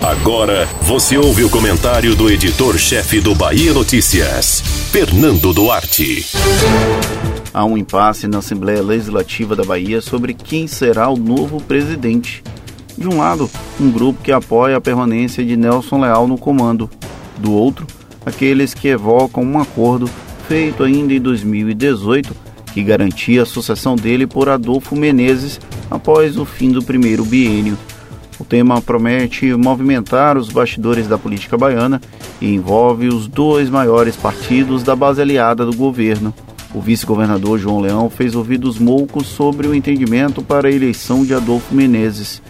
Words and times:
Agora 0.00 0.66
você 0.82 1.18
ouve 1.18 1.44
o 1.44 1.50
comentário 1.50 2.14
do 2.14 2.30
editor-chefe 2.30 3.20
do 3.20 3.34
Bahia 3.34 3.72
Notícias, 3.72 4.60
Fernando 4.90 5.52
Duarte. 5.52 6.26
Há 7.52 7.64
um 7.64 7.76
impasse 7.76 8.26
na 8.26 8.38
Assembleia 8.38 8.82
Legislativa 8.82 9.54
da 9.54 9.64
Bahia 9.64 10.00
sobre 10.00 10.34
quem 10.34 10.66
será 10.66 11.08
o 11.08 11.16
novo 11.16 11.60
presidente. 11.60 12.42
De 12.96 13.08
um 13.08 13.18
lado, 13.18 13.50
um 13.78 13.90
grupo 13.90 14.22
que 14.22 14.32
apoia 14.32 14.76
a 14.76 14.80
permanência 14.80 15.44
de 15.44 15.56
Nelson 15.56 16.00
Leal 16.00 16.26
no 16.26 16.38
comando. 16.38 16.88
Do 17.38 17.52
outro, 17.52 17.86
aqueles 18.24 18.72
que 18.72 18.88
evocam 18.88 19.42
um 19.42 19.58
acordo 19.58 20.08
feito 20.48 20.82
ainda 20.82 21.12
em 21.12 21.20
2018 21.20 22.50
que 22.72 22.82
garantia 22.82 23.42
a 23.42 23.46
sucessão 23.46 23.96
dele 23.96 24.26
por 24.26 24.48
Adolfo 24.48 24.96
Menezes 24.96 25.60
após 25.90 26.38
o 26.38 26.44
fim 26.44 26.70
do 26.70 26.82
primeiro 26.82 27.24
biênio. 27.24 27.76
O 28.40 28.44
tema 28.44 28.80
promete 28.80 29.52
movimentar 29.52 30.38
os 30.38 30.48
bastidores 30.48 31.06
da 31.06 31.18
política 31.18 31.58
baiana 31.58 32.00
e 32.40 32.54
envolve 32.54 33.08
os 33.08 33.28
dois 33.28 33.68
maiores 33.68 34.16
partidos 34.16 34.82
da 34.82 34.96
base 34.96 35.20
aliada 35.20 35.66
do 35.66 35.76
governo. 35.76 36.32
O 36.74 36.80
vice-governador 36.80 37.58
João 37.58 37.80
Leão 37.80 38.08
fez 38.08 38.34
ouvidos 38.34 38.78
moucos 38.78 39.26
sobre 39.26 39.68
o 39.68 39.74
entendimento 39.74 40.40
para 40.40 40.68
a 40.68 40.72
eleição 40.72 41.22
de 41.22 41.34
Adolfo 41.34 41.74
Menezes. 41.74 42.40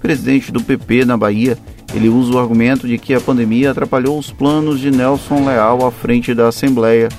Presidente 0.00 0.50
do 0.50 0.62
PP 0.62 1.04
na 1.04 1.16
Bahia, 1.16 1.58
ele 1.92 2.08
usa 2.08 2.32
o 2.32 2.38
argumento 2.38 2.88
de 2.88 2.96
que 2.96 3.12
a 3.12 3.20
pandemia 3.20 3.70
atrapalhou 3.70 4.18
os 4.18 4.30
planos 4.30 4.80
de 4.80 4.90
Nelson 4.90 5.44
Leal 5.44 5.86
à 5.86 5.90
frente 5.90 6.32
da 6.32 6.48
Assembleia. 6.48 7.10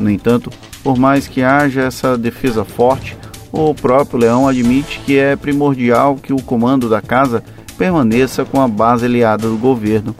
No 0.00 0.10
entanto, 0.10 0.50
por 0.82 0.96
mais 0.96 1.28
que 1.28 1.42
haja 1.42 1.82
essa 1.82 2.16
defesa 2.16 2.64
forte, 2.64 3.16
o 3.52 3.74
próprio 3.74 4.20
Leão 4.20 4.48
admite 4.48 4.98
que 5.00 5.18
é 5.18 5.36
primordial 5.36 6.16
que 6.16 6.32
o 6.32 6.40
comando 6.40 6.88
da 6.88 7.02
casa 7.02 7.44
permaneça 7.76 8.44
com 8.44 8.60
a 8.60 8.68
base 8.68 9.04
aliada 9.04 9.48
do 9.48 9.56
governo. 9.56 10.14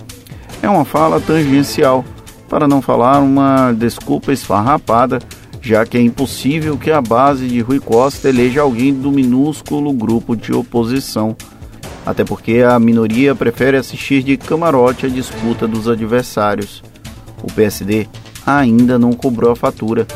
É 0.63 0.69
uma 0.69 0.85
fala 0.85 1.21
tangencial, 1.21 2.05
para 2.49 2.69
não 2.69 2.81
falar 2.81 3.21
uma 3.21 3.73
desculpa 3.73 4.33
esfarrapada, 4.33 5.19
já 5.61 5.85
que 5.85 5.99
é 5.99 6.01
impossível 6.01 6.79
que 6.79 6.91
a 6.91 7.01
base 7.01 7.49
de 7.49 7.61
Rui 7.61 7.81
Costa 7.81 8.29
eleja 8.29 8.61
alguém 8.61 8.95
do 8.95 9.11
minúsculo 9.11 9.93
grupo 9.93 10.37
de 10.37 10.53
oposição. 10.53 11.37
Até 12.05 12.25
porque 12.25 12.59
a 12.59 12.79
minoria 12.79 13.35
prefere 13.35 13.77
assistir 13.77 14.23
de 14.23 14.37
camarote 14.37 15.07
a 15.07 15.09
disputa 15.09 15.67
dos 15.67 15.89
adversários. 15.89 16.85
O 17.43 17.53
PSD 17.53 18.07
ainda 18.47 18.97
não 18.97 19.13
cobrou 19.13 19.51
a 19.51 19.57
fatura. 19.57 20.07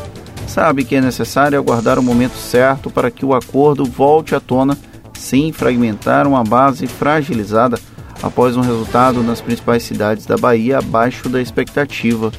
Sabe 0.47 0.84
que 0.84 0.95
é 0.95 1.00
necessário 1.00 1.59
aguardar 1.59 1.98
o 1.98 2.03
momento 2.03 2.37
certo 2.37 2.91
para 2.91 3.11
que 3.11 3.25
o 3.25 3.34
acordo 3.34 3.84
volte 3.84 4.37
à 4.37 4.41
tona 4.41 4.78
sem 5.21 5.53
fragmentar 5.53 6.27
uma 6.27 6.43
base 6.43 6.87
fragilizada 6.87 7.79
após 8.23 8.57
um 8.57 8.63
resultado 8.63 9.23
nas 9.23 9.41
principais 9.41 9.83
cidades 9.83 10.25
da 10.25 10.37
Bahia 10.37 10.79
abaixo 10.79 11.29
da 11.29 11.41
expectativa. 11.41 12.33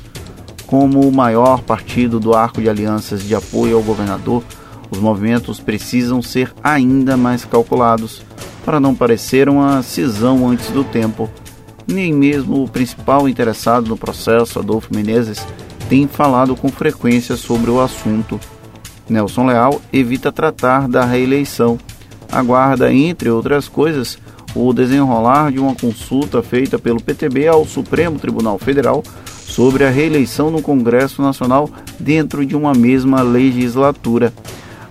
Como 0.66 1.08
o 1.08 1.12
maior 1.12 1.62
partido 1.62 2.20
do 2.20 2.34
arco 2.34 2.62
de 2.62 2.70
alianças 2.70 3.24
de 3.24 3.36
apoio 3.36 3.78
ao 3.78 3.84
governador, 3.84 4.44
os 4.90 5.00
movimentos 5.00 5.60
precisam 5.60 6.22
ser 6.22 6.52
ainda 6.64 7.16
mais 7.16 7.46
calculados 7.46 8.24
para 8.66 8.80
não 8.80 8.96
parecer 8.96 9.48
uma 9.48 9.82
cisão 9.84 10.48
antes 10.50 10.70
do 10.72 10.84
tempo. 10.84 11.30
Nem 11.88 12.14
mesmo 12.14 12.64
o 12.64 12.70
principal 12.70 13.30
interessado 13.30 13.88
no 13.88 13.98
processo, 13.98 14.60
Adolfo 14.60 14.94
Menezes, 14.94 15.46
tem 15.88 16.08
falado 16.08 16.56
com 16.56 16.70
frequência 16.70 17.36
sobre 17.36 17.70
o 17.70 17.80
assunto. 17.80 18.40
Nelson 19.10 19.46
Leal 19.46 19.82
evita 19.92 20.32
tratar 20.32 20.88
da 20.88 21.06
reeleição 21.06 21.78
aguarda, 22.32 22.94
entre 22.94 23.30
outras 23.30 23.68
coisas, 23.68 24.18
o 24.56 24.74
desenrolar 24.74 25.52
de 25.52 25.60
uma 25.60 25.76
consulta 25.76 26.42
feita 26.42 26.78
pelo 26.78 27.02
PTB 27.02 27.48
ao 27.48 27.66
Supremo 27.66 28.20
Tribunal 28.20 28.58
Federal 28.58 29.04
sobre 29.26 29.84
a 29.84 29.90
reeleição 29.90 30.50
no 30.50 30.62
Congresso 30.62 31.22
Nacional 31.22 31.70
dentro 32.00 32.46
de 32.46 32.56
uma 32.56 32.74
mesma 32.74 33.22
legislatura. 33.22 34.34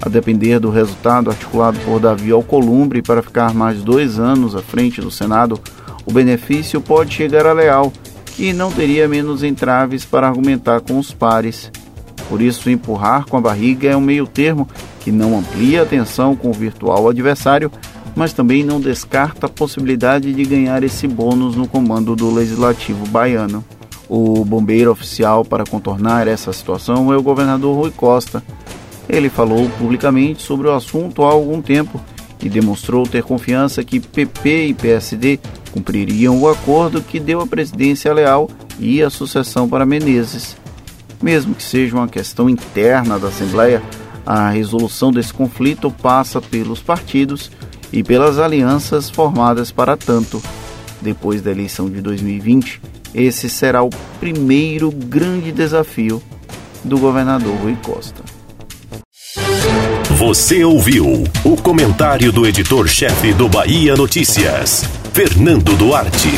A 0.03 0.09
depender 0.09 0.59
do 0.59 0.71
resultado 0.71 1.31
articulado 1.31 1.79
por 1.81 2.01
Davi 2.01 2.31
Alcolumbre 2.31 3.03
para 3.03 3.23
ficar 3.23 3.53
mais 3.53 3.83
dois 3.83 4.19
anos 4.19 4.55
à 4.55 4.63
frente 4.63 5.01
do 5.01 5.11
Senado, 5.11 5.61
o 6.07 6.13
benefício 6.13 6.81
pode 6.81 7.13
chegar 7.15 7.47
a 7.47 7.53
Leal, 7.53 7.93
que 8.35 8.53
não 8.53 8.73
teria 8.73 9.07
menos 9.07 9.43
entraves 9.43 10.05
para 10.05 10.27
argumentar 10.27 10.81
com 10.81 10.99
os 10.99 11.13
pares. 11.13 11.71
Por 12.31 12.41
isso, 12.41 12.71
empurrar 12.71 13.27
com 13.27 13.37
a 13.37 13.41
barriga 13.41 13.91
é 13.91 13.97
um 13.97 14.01
meio 14.01 14.25
termo 14.25 14.69
que 15.01 15.11
não 15.11 15.37
amplia 15.37 15.83
a 15.83 15.85
tensão 15.85 16.37
com 16.37 16.51
o 16.51 16.53
virtual 16.53 17.09
adversário, 17.09 17.73
mas 18.15 18.33
também 18.33 18.63
não 18.63 18.81
descarta 18.81 19.47
a 19.47 19.49
possibilidade 19.49 20.33
de 20.33 20.45
ganhar 20.45 20.85
esse 20.85 21.09
bônus 21.09 21.57
no 21.57 21.67
comando 21.67 22.15
do 22.15 22.33
Legislativo 22.33 23.05
baiano. 23.09 23.65
O 24.09 24.45
bombeiro 24.45 24.93
oficial 24.93 25.45
para 25.45 25.65
contornar 25.65 26.29
essa 26.29 26.53
situação 26.53 27.13
é 27.13 27.17
o 27.17 27.23
governador 27.23 27.77
Rui 27.77 27.91
Costa. 27.91 28.41
Ele 29.09 29.29
falou 29.29 29.69
publicamente 29.71 30.41
sobre 30.41 30.69
o 30.69 30.73
assunto 30.73 31.25
há 31.25 31.33
algum 31.33 31.61
tempo 31.61 32.01
e 32.41 32.49
demonstrou 32.49 33.09
ter 33.09 33.25
confiança 33.25 33.83
que 33.83 33.99
PP 33.99 34.67
e 34.67 34.75
PSD 34.75 35.41
cumpririam 35.73 36.41
o 36.41 36.49
acordo 36.49 37.03
que 37.03 37.19
deu 37.19 37.41
a 37.41 37.47
presidência 37.47 38.15
Leal 38.15 38.49
e 38.79 39.03
a 39.03 39.11
sucessão 39.11 39.69
para 39.69 39.85
Menezes. 39.85 40.60
Mesmo 41.23 41.55
que 41.55 41.63
seja 41.63 41.97
uma 41.97 42.09
questão 42.09 42.49
interna 42.49 43.19
da 43.19 43.29
Assembleia, 43.29 43.83
a 44.25 44.51
resolução 44.51 45.13
desse 45.13 45.33
conflito 45.33 45.91
passa 45.91 46.41
pelos 46.41 46.81
partidos 46.81 47.51
e 47.93 48.03
pelas 48.03 48.39
alianças 48.39 49.11
formadas 49.11 49.71
para 49.71 49.97
tanto. 49.97 50.43
Depois 51.01 51.43
da 51.43 51.51
eleição 51.51 51.91
de 51.91 52.01
2020, 52.01 52.81
esse 53.15 53.49
será 53.49 53.83
o 53.83 53.91
primeiro 54.19 54.91
grande 54.91 55.51
desafio 55.51 56.23
do 56.85 56.99
governador 56.99 57.55
Rui 57.57 57.77
Costa. 57.83 58.23
Você 60.17 60.65
ouviu 60.65 61.25
o 61.45 61.57
comentário 61.57 62.31
do 62.31 62.47
editor-chefe 62.47 63.33
do 63.33 63.49
Bahia 63.49 63.97
Notícias, 63.97 64.85
Fernando 65.13 65.77
Duarte. 65.77 66.29